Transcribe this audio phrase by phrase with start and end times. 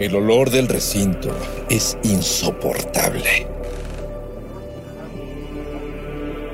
[0.00, 1.36] El olor del recinto
[1.68, 3.48] es insoportable.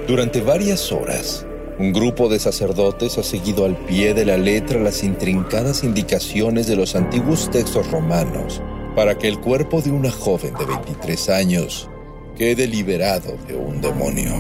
[0.08, 1.44] Durante varias horas,
[1.78, 6.76] un grupo de sacerdotes ha seguido al pie de la letra las intrincadas indicaciones de
[6.76, 8.62] los antiguos textos romanos
[8.96, 11.90] para que el cuerpo de una joven de 23 años
[12.38, 14.32] quede liberado de un demonio.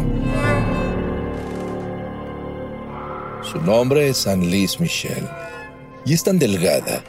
[3.42, 5.28] Su nombre es Annelise Michel
[6.06, 7.04] y es tan delgada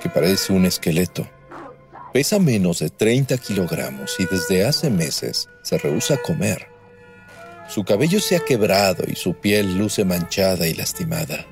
[0.00, 1.26] que parece un esqueleto.
[2.12, 6.66] Pesa menos de 30 kilogramos y desde hace meses se rehúsa a comer.
[7.68, 11.46] Su cabello se ha quebrado y su piel luce manchada y lastimada.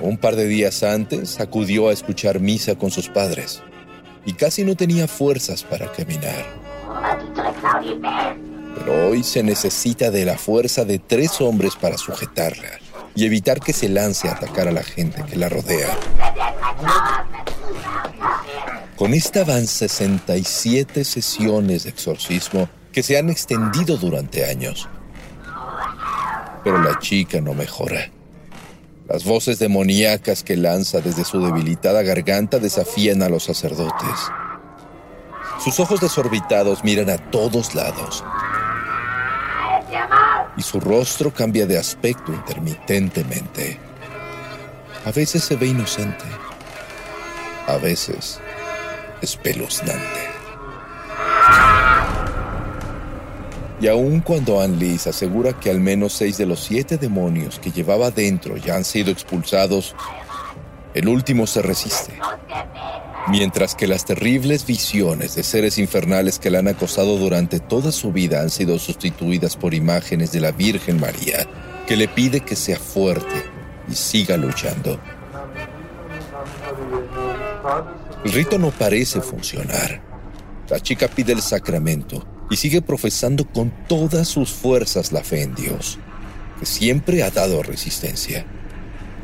[0.00, 3.62] Un par de días antes acudió a escuchar misa con sus padres
[4.24, 6.46] y casi no tenía fuerzas para caminar.
[8.76, 12.78] Pero hoy se necesita de la fuerza de tres hombres para sujetarla
[13.16, 15.98] y evitar que se lance a atacar a la gente que la rodea.
[19.00, 24.90] Con esta van 67 sesiones de exorcismo que se han extendido durante años.
[26.62, 28.10] Pero la chica no mejora.
[29.08, 34.30] Las voces demoníacas que lanza desde su debilitada garganta desafían a los sacerdotes.
[35.64, 38.22] Sus ojos desorbitados miran a todos lados.
[40.58, 43.80] Y su rostro cambia de aspecto intermitentemente.
[45.06, 46.26] A veces se ve inocente.
[47.66, 48.42] A veces
[49.20, 50.30] espeluznante.
[53.80, 58.10] Y aun cuando Annelise asegura que al menos seis de los siete demonios que llevaba
[58.10, 59.94] dentro ya han sido expulsados,
[60.92, 62.12] el último se resiste.
[63.28, 68.12] Mientras que las terribles visiones de seres infernales que la han acosado durante toda su
[68.12, 71.46] vida han sido sustituidas por imágenes de la Virgen María,
[71.86, 73.44] que le pide que sea fuerte
[73.88, 74.98] y siga luchando.
[78.24, 80.02] El rito no parece funcionar.
[80.68, 85.54] La chica pide el sacramento y sigue profesando con todas sus fuerzas la fe en
[85.54, 85.98] Dios,
[86.58, 88.44] que siempre ha dado resistencia.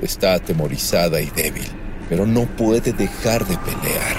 [0.00, 1.68] Está atemorizada y débil,
[2.08, 4.16] pero no puede dejar de pelear.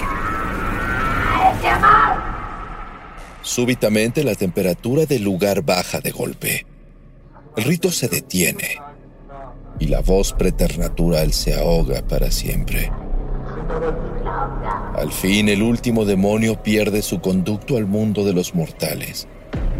[3.42, 6.66] Súbitamente la temperatura del lugar baja de golpe.
[7.56, 8.78] El rito se detiene
[9.80, 12.92] y la voz preternatural se ahoga para siempre.
[14.98, 19.28] Al fin el último demonio pierde su conducto al mundo de los mortales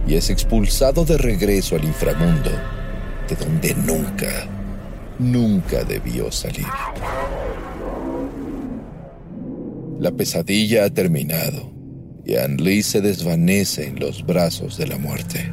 [0.06, 2.52] y es expulsado de regreso al inframundo,
[3.28, 4.46] de donde nunca,
[5.18, 6.68] nunca debió salir.
[9.98, 11.72] La pesadilla ha terminado
[12.24, 15.52] y Anli se desvanece en los brazos de la muerte.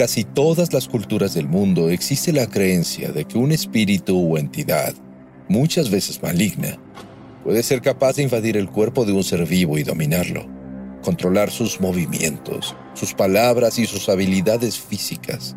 [0.00, 4.94] Casi todas las culturas del mundo existe la creencia de que un espíritu o entidad,
[5.46, 6.78] muchas veces maligna,
[7.44, 10.46] puede ser capaz de invadir el cuerpo de un ser vivo y dominarlo,
[11.02, 15.54] controlar sus movimientos, sus palabras y sus habilidades físicas.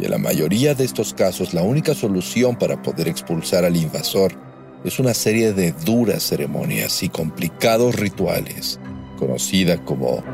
[0.00, 4.36] Y en la mayoría de estos casos la única solución para poder expulsar al invasor
[4.82, 8.80] es una serie de duras ceremonias y complicados rituales,
[9.16, 10.24] conocida como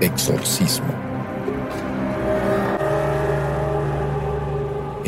[0.00, 1.07] exorcismo.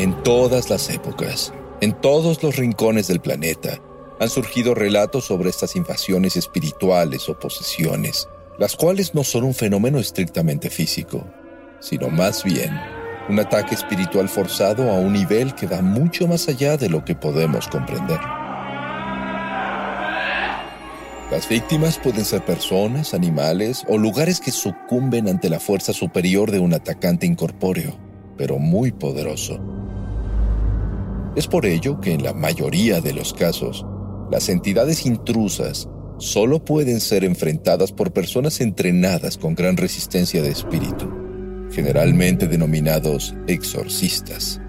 [0.01, 3.77] En todas las épocas, en todos los rincones del planeta,
[4.19, 8.27] han surgido relatos sobre estas invasiones espirituales o posesiones,
[8.57, 11.23] las cuales no son un fenómeno estrictamente físico,
[11.81, 12.71] sino más bien
[13.29, 17.13] un ataque espiritual forzado a un nivel que va mucho más allá de lo que
[17.13, 18.19] podemos comprender.
[21.29, 26.57] Las víctimas pueden ser personas, animales o lugares que sucumben ante la fuerza superior de
[26.57, 27.95] un atacante incorpóreo,
[28.35, 29.70] pero muy poderoso.
[31.35, 33.85] Es por ello que en la mayoría de los casos,
[34.29, 35.87] las entidades intrusas
[36.17, 41.09] solo pueden ser enfrentadas por personas entrenadas con gran resistencia de espíritu,
[41.71, 44.59] generalmente denominados exorcistas.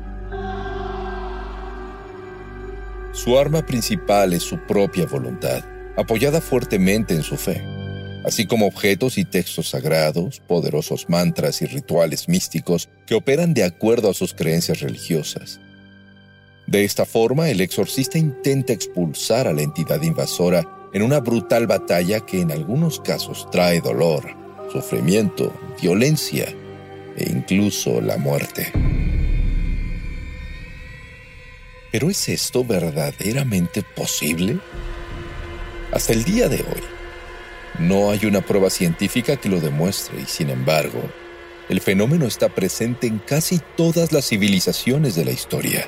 [3.13, 5.65] Su arma principal es su propia voluntad,
[5.97, 7.61] apoyada fuertemente en su fe.
[8.25, 14.09] así como objetos y textos sagrados, poderosos mantras y rituales místicos que operan de acuerdo
[14.09, 15.61] a sus creencias religiosas.
[16.73, 22.21] De esta forma, el exorcista intenta expulsar a la entidad invasora en una brutal batalla
[22.21, 24.25] que en algunos casos trae dolor,
[24.73, 25.53] sufrimiento,
[25.83, 26.47] violencia
[27.19, 28.73] e incluso la muerte.
[31.93, 34.59] ¿Pero es esto verdaderamente posible?
[35.93, 36.83] Hasta el día de hoy,
[37.81, 41.03] no hay una prueba científica que lo demuestre y sin embargo,
[41.69, 45.87] el fenómeno está presente en casi todas las civilizaciones de la historia.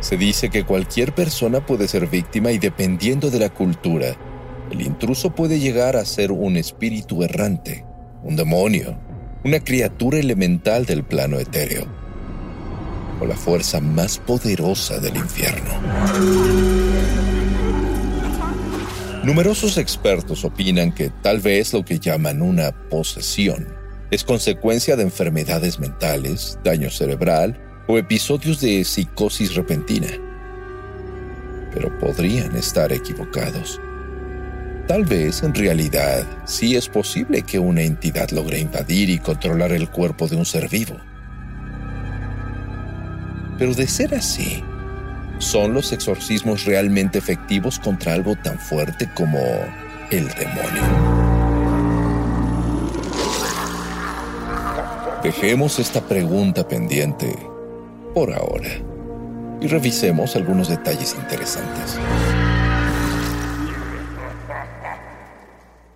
[0.00, 4.16] Se dice que cualquier persona puede ser víctima y dependiendo de la cultura,
[4.70, 7.84] el intruso puede llegar a ser un espíritu errante,
[8.22, 8.96] un demonio,
[9.44, 11.86] una criatura elemental del plano etéreo
[13.20, 15.72] o la fuerza más poderosa del infierno.
[19.24, 23.66] Numerosos expertos opinan que tal vez lo que llaman una posesión
[24.12, 30.08] es consecuencia de enfermedades mentales, daño cerebral o episodios de psicosis repentina.
[31.72, 33.80] Pero podrían estar equivocados.
[34.86, 39.88] Tal vez en realidad sí es posible que una entidad logre invadir y controlar el
[39.88, 40.96] cuerpo de un ser vivo.
[43.58, 44.62] Pero de ser así,
[45.38, 49.38] ¿son los exorcismos realmente efectivos contra algo tan fuerte como
[50.10, 50.82] el demonio?
[55.22, 57.47] Dejemos esta pregunta pendiente
[58.18, 58.68] por ahora
[59.60, 62.00] y revisemos algunos detalles interesantes.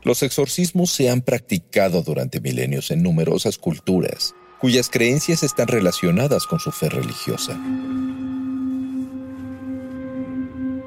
[0.04, 6.60] Los exorcismos se han practicado durante milenios en numerosas culturas, cuyas creencias están relacionadas con
[6.60, 7.60] su fe religiosa.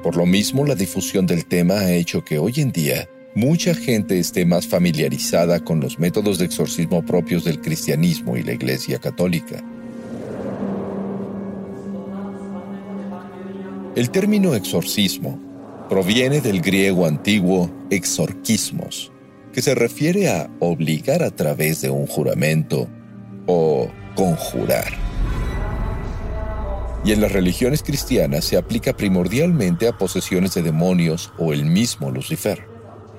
[0.02, 4.18] Por lo mismo, la difusión del tema ha hecho que hoy en día mucha gente
[4.18, 9.62] esté más familiarizada con los métodos de exorcismo propios del cristianismo y la Iglesia Católica.
[13.96, 15.40] El término exorcismo
[15.88, 19.10] proviene del griego antiguo exorquismos,
[19.54, 22.90] que se refiere a obligar a través de un juramento
[23.46, 24.92] o conjurar.
[27.06, 32.10] Y en las religiones cristianas se aplica primordialmente a posesiones de demonios o el mismo
[32.10, 32.68] Lucifer,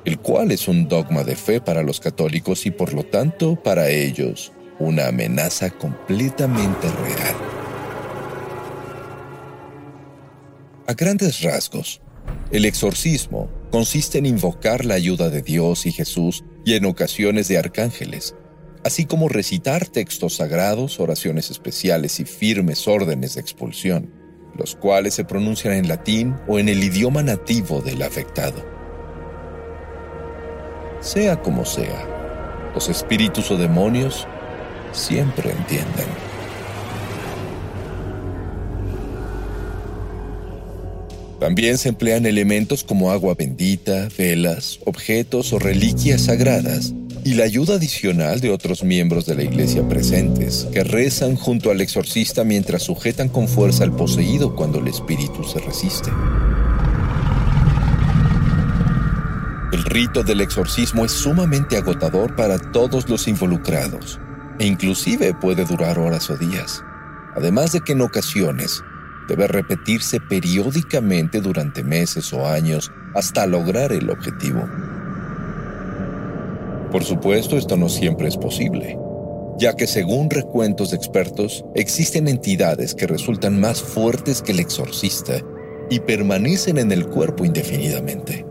[0.06, 3.90] el cual es un dogma de fe para los católicos y por lo tanto para
[3.90, 7.47] ellos una amenaza completamente real.
[10.90, 12.00] A grandes rasgos,
[12.50, 17.58] el exorcismo consiste en invocar la ayuda de Dios y Jesús y en ocasiones de
[17.58, 18.36] arcángeles,
[18.86, 24.14] así como recitar textos sagrados, oraciones especiales y firmes órdenes de expulsión,
[24.56, 28.66] los cuales se pronuncian en latín o en el idioma nativo del afectado.
[31.02, 34.26] Sea como sea, los espíritus o demonios
[34.94, 36.27] siempre entienden.
[41.40, 46.94] También se emplean elementos como agua bendita, velas, objetos o reliquias sagradas
[47.24, 51.80] y la ayuda adicional de otros miembros de la iglesia presentes, que rezan junto al
[51.82, 56.10] exorcista mientras sujetan con fuerza al poseído cuando el espíritu se resiste.
[59.74, 64.20] El rito del exorcismo es sumamente agotador para todos los involucrados
[64.58, 66.82] e inclusive puede durar horas o días,
[67.36, 68.82] además de que en ocasiones
[69.28, 74.68] debe repetirse periódicamente durante meses o años hasta lograr el objetivo.
[76.92, 78.98] Por supuesto, esto no siempre es posible,
[79.58, 85.42] ya que según recuentos de expertos, existen entidades que resultan más fuertes que el exorcista
[85.90, 88.46] y permanecen en el cuerpo indefinidamente.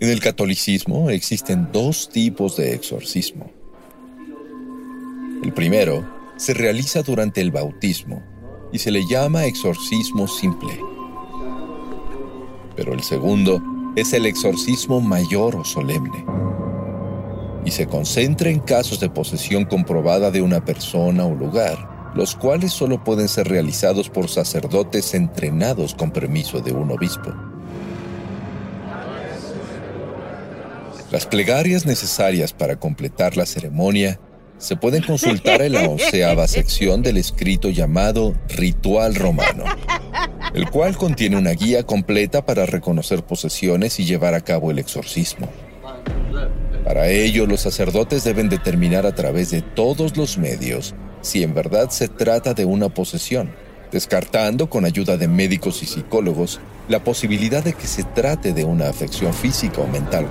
[0.00, 3.50] En el catolicismo existen dos tipos de exorcismo.
[5.42, 8.22] El primero se realiza durante el bautismo
[8.72, 10.80] y se le llama exorcismo simple.
[12.76, 13.60] Pero el segundo
[13.96, 16.24] es el exorcismo mayor o solemne
[17.64, 22.72] y se concentra en casos de posesión comprobada de una persona o lugar, los cuales
[22.72, 27.34] solo pueden ser realizados por sacerdotes entrenados con permiso de un obispo.
[31.10, 34.20] Las plegarias necesarias para completar la ceremonia
[34.58, 39.64] se pueden consultar en la onceava sección del escrito llamado Ritual Romano,
[40.54, 45.48] el cual contiene una guía completa para reconocer posesiones y llevar a cabo el exorcismo.
[46.84, 51.90] Para ello, los sacerdotes deben determinar a través de todos los medios si en verdad
[51.90, 53.50] se trata de una posesión
[53.90, 58.88] descartando con ayuda de médicos y psicólogos la posibilidad de que se trate de una
[58.88, 60.26] afección física o mental.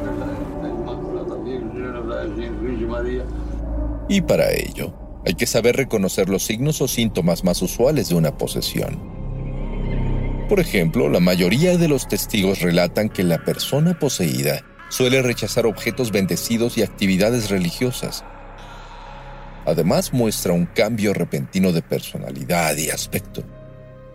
[4.09, 4.93] Y para ello,
[5.25, 9.17] hay que saber reconocer los signos o síntomas más usuales de una posesión.
[10.47, 16.11] Por ejemplo, la mayoría de los testigos relatan que la persona poseída suele rechazar objetos
[16.11, 18.23] bendecidos y actividades religiosas.
[19.65, 23.43] Además muestra un cambio repentino de personalidad y aspecto,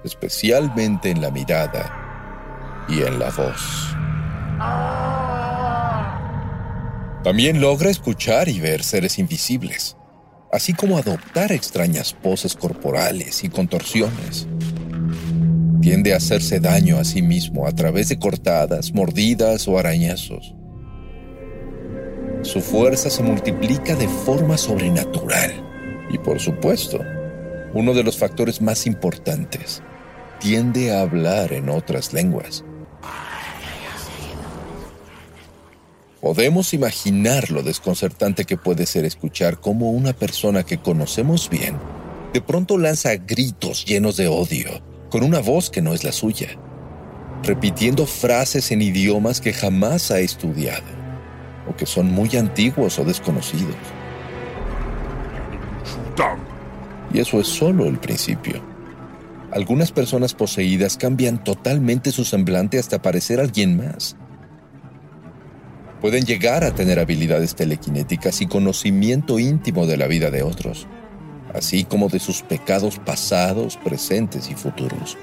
[0.02, 3.94] especialmente en la mirada y en la voz.
[7.24, 9.96] También logra escuchar y ver seres invisibles,
[10.50, 14.48] así como adoptar extrañas poses corporales y contorsiones.
[15.80, 20.54] Tiende a hacerse daño a sí mismo a través de cortadas, mordidas o arañazos.
[22.42, 25.52] Su fuerza se multiplica de forma sobrenatural.
[26.10, 26.98] Y por supuesto,
[27.72, 29.80] uno de los factores más importantes,
[30.40, 32.64] tiende a hablar en otras lenguas.
[36.22, 41.76] Podemos imaginar lo desconcertante que puede ser escuchar cómo una persona que conocemos bien
[42.32, 44.70] de pronto lanza gritos llenos de odio,
[45.10, 46.50] con una voz que no es la suya,
[47.42, 50.86] repitiendo frases en idiomas que jamás ha estudiado,
[51.68, 53.74] o que son muy antiguos o desconocidos.
[57.12, 58.62] Y eso es solo el principio.
[59.50, 64.16] Algunas personas poseídas cambian totalmente su semblante hasta parecer alguien más
[66.02, 70.88] pueden llegar a tener habilidades telequinéticas y conocimiento íntimo de la vida de otros,
[71.54, 75.16] así como de sus pecados pasados, presentes y futuros.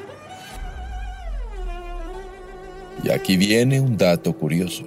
[3.04, 4.86] Y aquí viene un dato curioso,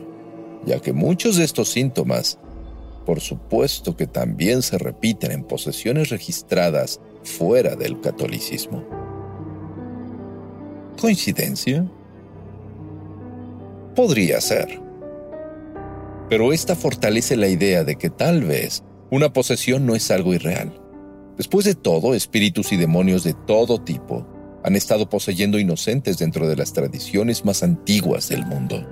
[0.65, 2.39] ya que muchos de estos síntomas,
[3.05, 8.83] por supuesto que también se repiten en posesiones registradas fuera del catolicismo.
[10.99, 11.87] ¿Coincidencia?
[13.95, 14.92] Podría ser
[16.33, 20.73] pero esta fortalece la idea de que tal vez una posesión no es algo irreal.
[21.37, 24.27] Después de todo, espíritus y demonios de todo tipo
[24.65, 28.83] han estado poseyendo inocentes dentro de las tradiciones más antiguas del mundo.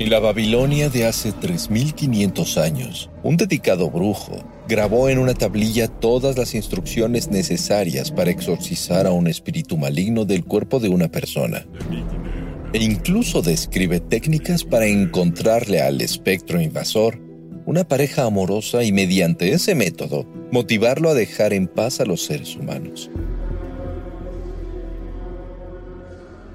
[0.00, 6.36] En la Babilonia de hace 3.500 años, un dedicado brujo grabó en una tablilla todas
[6.36, 11.64] las instrucciones necesarias para exorcizar a un espíritu maligno del cuerpo de una persona
[12.72, 17.18] e incluso describe técnicas para encontrarle al espectro invasor
[17.64, 22.54] una pareja amorosa y mediante ese método motivarlo a dejar en paz a los seres
[22.56, 23.10] humanos.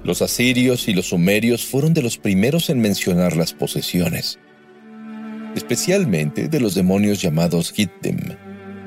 [0.04, 4.38] Los asirios y los sumerios fueron de los primeros en mencionar las posesiones,
[5.54, 8.18] especialmente de los demonios llamados Gittim,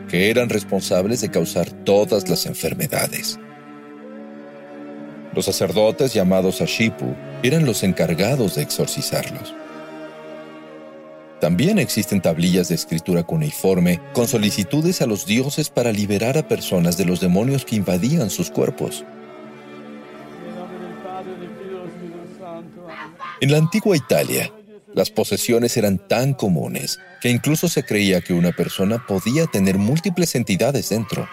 [0.10, 3.40] que eran responsables de causar todas las enfermedades.
[5.36, 7.14] Los sacerdotes llamados Ashipu
[7.44, 9.54] eran los encargados de exorcizarlos.
[11.42, 16.98] También existen tablillas de escritura cuneiforme con solicitudes a los dioses para liberar a personas
[16.98, 19.04] de los demonios que invadían sus cuerpos.
[23.42, 24.50] En la antigua Italia,
[24.94, 30.34] las posesiones eran tan comunes que incluso se creía que una persona podía tener múltiples
[30.36, 31.28] entidades dentro.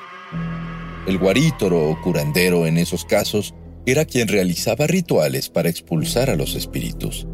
[1.06, 6.54] El guarítoro o curandero en esos casos era quien realizaba rituales para expulsar a los
[6.54, 7.26] espíritus.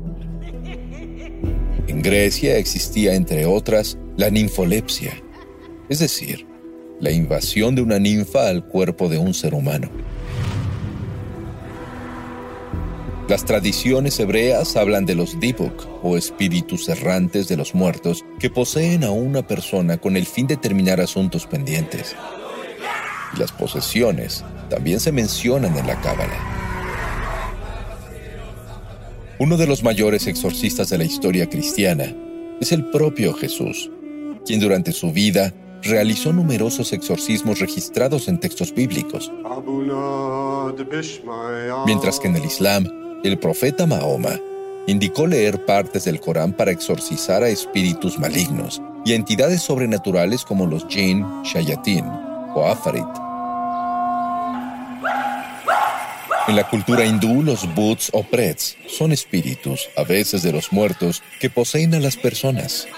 [1.86, 5.12] En Grecia existía, entre otras, la ninfolepsia,
[5.88, 6.46] es decir,
[7.00, 9.90] la invasión de una ninfa al cuerpo de un ser humano.
[13.28, 19.04] Las tradiciones hebreas hablan de los dibuk o espíritus errantes de los muertos que poseen
[19.04, 22.16] a una persona con el fin de terminar asuntos pendientes.
[23.36, 26.58] Y las posesiones también se mencionan en la Cábala.
[29.38, 32.12] Uno de los mayores exorcistas de la historia cristiana
[32.60, 33.90] es el propio Jesús,
[34.44, 39.30] quien durante su vida realizó numerosos exorcismos registrados en textos bíblicos.
[41.86, 42.88] Mientras que en el Islam,
[43.22, 44.40] el profeta Mahoma
[44.88, 50.86] indicó leer partes del Corán para exorcizar a espíritus malignos y entidades sobrenaturales como los
[50.88, 52.04] jinn, shayatin
[52.54, 53.27] o afarit.
[56.48, 61.22] En la cultura hindú, los bhuts o prets son espíritus, a veces de los muertos,
[61.40, 62.88] que poseen a las personas.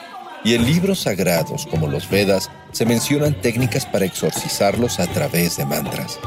[0.45, 5.66] Y en libros sagrados como los Vedas se mencionan técnicas para exorcizarlos a través de
[5.66, 6.21] mantras.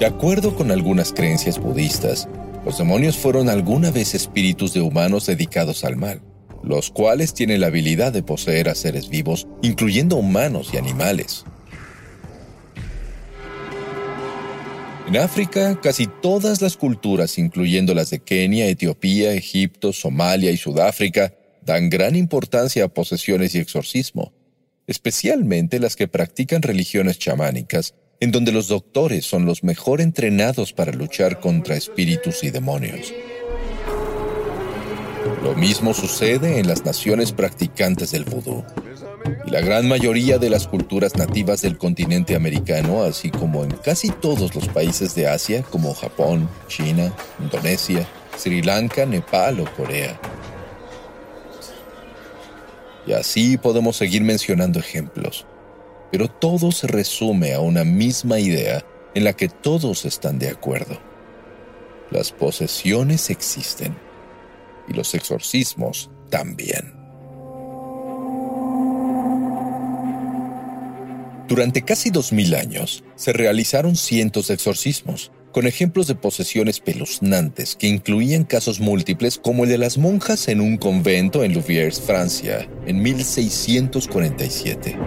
[0.00, 2.28] De acuerdo con algunas creencias budistas,
[2.64, 6.20] los demonios fueron alguna vez espíritus de humanos dedicados al mal.
[6.64, 11.44] los cuales tienen la habilidad de poseer a seres vivos, incluyendo humanos y animales.
[15.06, 21.34] En África, casi todas las culturas, incluyendo las de Kenia, Etiopía, Egipto, Somalia y Sudáfrica,
[21.60, 24.32] dan gran importancia a posesiones y exorcismo,
[24.86, 30.92] especialmente las que practican religiones chamánicas, en donde los doctores son los mejor entrenados para
[30.92, 33.12] luchar contra espíritus y demonios.
[35.42, 38.64] Lo mismo sucede en las naciones practicantes del vudú
[39.46, 44.10] y la gran mayoría de las culturas nativas del continente americano, así como en casi
[44.10, 50.18] todos los países de Asia como Japón, China, Indonesia, Sri Lanka, Nepal o Corea.
[53.06, 55.46] Y así podemos seguir mencionando ejemplos,
[56.10, 60.98] pero todo se resume a una misma idea en la que todos están de acuerdo.
[62.10, 63.96] Las posesiones existen
[64.88, 66.93] y los exorcismos también.
[71.54, 77.76] Durante casi dos mil años se realizaron cientos de exorcismos, con ejemplos de posesiones peluznantes
[77.76, 82.68] que incluían casos múltiples como el de las monjas en un convento en Louviers, Francia,
[82.88, 84.98] en 1647.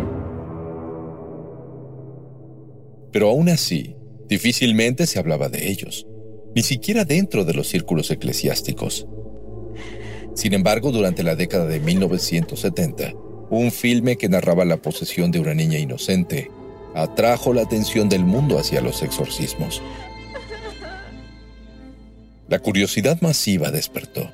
[3.11, 3.97] Pero aún así,
[4.29, 6.07] difícilmente se hablaba de ellos,
[6.55, 9.05] ni siquiera dentro de los círculos eclesiásticos.
[10.33, 13.13] Sin embargo, durante la década de 1970,
[13.49, 16.51] un filme que narraba la posesión de una niña inocente
[16.93, 19.81] atrajo la atención del mundo hacia los exorcismos.
[22.49, 24.31] La curiosidad masiva despertó,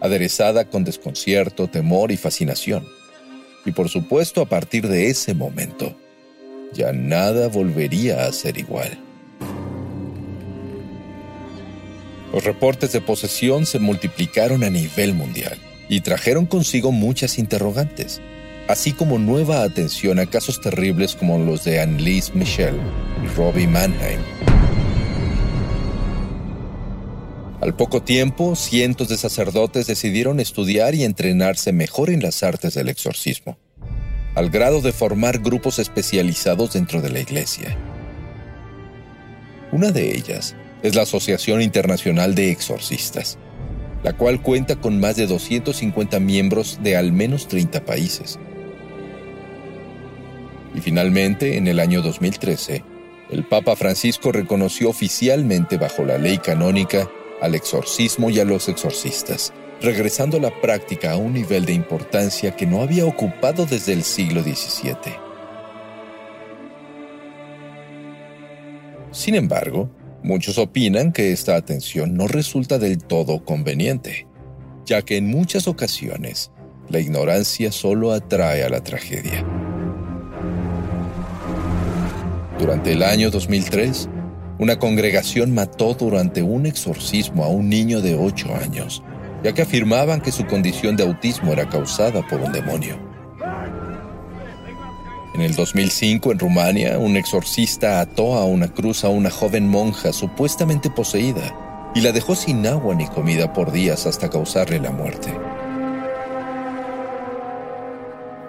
[0.00, 2.86] aderezada con desconcierto, temor y fascinación.
[3.64, 5.96] Y por supuesto, a partir de ese momento,
[6.72, 8.98] ya nada volvería a ser igual.
[12.32, 15.58] Los reportes de posesión se multiplicaron a nivel mundial
[15.88, 18.20] y trajeron consigo muchas interrogantes,
[18.68, 22.76] así como nueva atención a casos terribles como los de Annelise Michel
[23.24, 24.20] y Robbie Mannheim.
[27.60, 32.88] Al poco tiempo, cientos de sacerdotes decidieron estudiar y entrenarse mejor en las artes del
[32.88, 33.56] exorcismo,
[34.34, 37.76] al grado de formar grupos especializados dentro de la iglesia.
[39.72, 43.38] Una de ellas es la Asociación Internacional de Exorcistas,
[44.02, 48.38] la cual cuenta con más de 250 miembros de al menos 30 países.
[50.76, 52.84] Y finalmente, en el año 2013,
[53.30, 57.10] el Papa Francisco reconoció oficialmente bajo la ley canónica
[57.42, 62.66] al exorcismo y a los exorcistas, regresando la práctica a un nivel de importancia que
[62.66, 64.94] no había ocupado desde el siglo XVII.
[69.10, 69.90] Sin embargo,
[70.26, 74.26] Muchos opinan que esta atención no resulta del todo conveniente,
[74.84, 76.50] ya que en muchas ocasiones
[76.88, 79.46] la ignorancia solo atrae a la tragedia.
[82.58, 84.08] Durante el año 2003,
[84.58, 89.02] una congregación mató durante un exorcismo a un niño de 8 años,
[89.44, 92.98] ya que afirmaban que su condición de autismo era causada por un demonio.
[95.34, 100.14] En el 2005, en Rumania, un exorcista ató a una cruz a una joven monja
[100.14, 101.54] supuestamente poseída
[101.94, 105.28] y la dejó sin agua ni comida por días hasta causarle la muerte.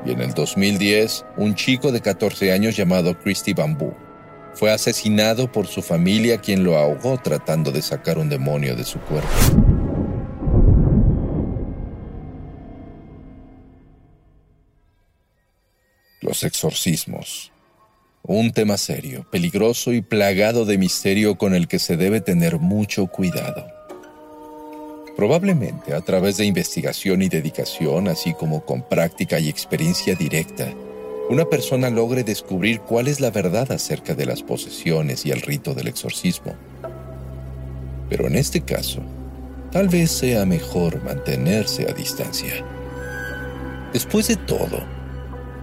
[0.08, 3.93] Y en el 2010, un chico de 14 años llamado Christy Bamboo
[4.54, 9.00] fue asesinado por su familia quien lo ahogó tratando de sacar un demonio de su
[9.00, 9.28] cuerpo.
[16.22, 17.52] Los exorcismos.
[18.24, 23.08] Un tema serio, peligroso y plagado de misterio con el que se debe tener mucho
[23.08, 23.77] cuidado.
[25.17, 30.71] Probablemente a través de investigación y dedicación, así como con práctica y experiencia directa,
[31.32, 35.73] una persona logre descubrir cuál es la verdad acerca de las posesiones y el rito
[35.73, 36.53] del exorcismo.
[38.12, 39.01] Pero en este caso,
[39.71, 42.53] tal vez sea mejor mantenerse a distancia.
[43.93, 44.86] Después de todo,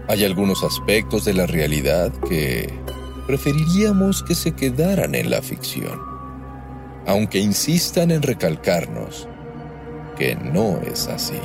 [0.09, 2.75] hay algunos aspectos de la realidad que
[3.29, 6.01] preferiríamos que se quedaran en la ficción,
[7.07, 9.29] aunque insistan en recalcarnos
[10.17, 11.41] que no es así.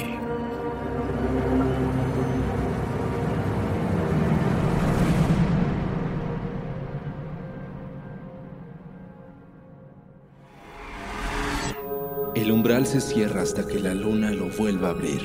[12.36, 15.22] El umbral se cierra hasta que la luna lo vuelva a abrir.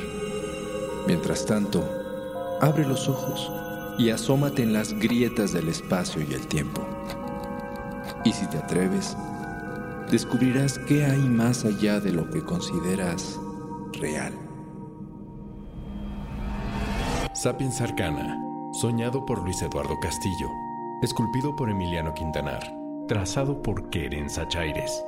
[1.06, 2.04] Mientras tanto,
[2.64, 3.52] Abre los ojos
[3.98, 6.86] y asómate en las grietas del espacio y el tiempo.
[8.24, 9.16] Y si te atreves,
[10.10, 13.38] descubrirás qué hay más allá de lo que consideras
[13.92, 14.32] real.
[17.32, 18.40] Sapiens Arcana,
[18.72, 20.48] soñado por Luis Eduardo Castillo,
[21.02, 22.62] esculpido por Emiliano Quintanar,
[23.08, 25.04] trazado por Keren Sachaires.